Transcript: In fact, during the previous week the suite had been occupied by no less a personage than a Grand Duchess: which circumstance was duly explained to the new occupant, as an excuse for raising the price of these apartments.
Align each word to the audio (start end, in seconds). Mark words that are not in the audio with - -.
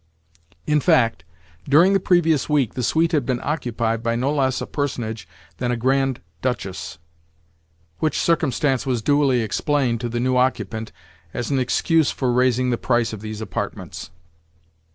In 0.65 0.79
fact, 0.79 1.25
during 1.69 1.93
the 1.93 1.99
previous 1.99 2.49
week 2.49 2.73
the 2.73 2.81
suite 2.81 3.11
had 3.11 3.23
been 3.23 3.39
occupied 3.43 4.01
by 4.01 4.15
no 4.15 4.33
less 4.33 4.59
a 4.59 4.65
personage 4.65 5.27
than 5.57 5.69
a 5.69 5.77
Grand 5.77 6.21
Duchess: 6.41 6.97
which 7.99 8.17
circumstance 8.19 8.83
was 8.83 9.03
duly 9.03 9.41
explained 9.41 10.01
to 10.01 10.09
the 10.09 10.19
new 10.19 10.37
occupant, 10.37 10.91
as 11.35 11.51
an 11.51 11.59
excuse 11.59 12.09
for 12.09 12.33
raising 12.33 12.71
the 12.71 12.79
price 12.79 13.13
of 13.13 13.21
these 13.21 13.41
apartments. 13.41 14.09